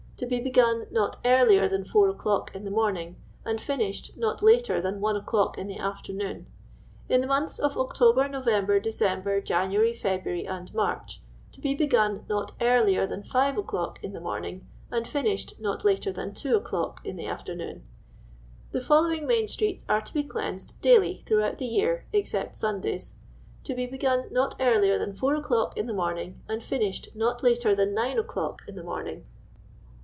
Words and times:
To 0.17 0.27
be 0.27 0.39
begun 0.39 0.85
not 0.91 1.17
earlier 1.25 1.67
than 1.67 1.83
4 1.83 2.07
o'Clock 2.09 2.55
in 2.55 2.63
the 2.63 2.69
morning, 2.69 3.15
and 3.43 3.59
finished 3.59 4.15
not 4.15 4.43
later 4.43 4.79
than 4.79 4.99
.1 5.01 5.17
o'Clock 5.17 5.57
in 5.57 5.65
the 5.65 5.79
after 5.79 6.13
noon." 6.13 6.45
In 7.09 7.21
the 7.21 7.27
months 7.27 7.57
of 7.57 7.75
October, 7.75 8.27
November, 8.29 8.79
December, 8.79 9.41
January, 9.41 9.93
Fcbniar}', 9.93 10.47
and 10.47 10.71
March. 10.75 11.23
To 11.53 11.59
be 11.59 11.73
begun 11.73 12.23
not 12.29 12.51
earlier 12.61 13.07
than 13.07 13.23
5 13.23 13.57
o*Clock 13.57 14.03
in 14.03 14.13
the 14.13 14.19
morning, 14.21 14.67
and 14.91 15.07
finished 15.07 15.59
not 15.59 15.83
later 15.83 16.11
than 16.11 16.35
2 16.35 16.55
o'Clock 16.55 17.01
in 17.03 17.15
the 17.15 17.25
after 17.25 17.55
noon." 17.55 17.81
The 18.73 18.81
following 18.81 19.25
main 19.25 19.47
Streets 19.47 19.85
are 19.89 20.01
to 20.01 20.13
be 20.13 20.21
cleansed 20.21 20.79
DAILY 20.81 21.23
throughout 21.25 21.57
the 21.57 21.65
year 21.65 22.05
(except 22.13 22.55
Sundays), 22.55 23.15
to 23.63 23.73
be 23.73 23.87
begun 23.87 24.25
not 24.29 24.53
earlier 24.59 24.99
than 24.99 25.15
4 25.15 25.33
o'Clock 25.33 25.75
in 25.79 25.87
the 25.87 25.93
morning, 25.95 26.43
and 26.47 26.61
finished 26.61 27.09
not 27.15 27.41
later 27.41 27.73
than 27.73 27.95
9 27.95 28.19
o'Clock 28.19 28.61
in 28.67 28.75
the 28.75 28.83
morning. 28.83 29.25